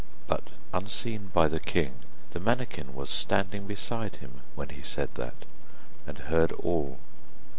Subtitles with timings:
[0.25, 1.99] But unseen by the king,
[2.31, 5.45] the manikin was standing beside him when he said that,
[6.07, 6.97] and heard all.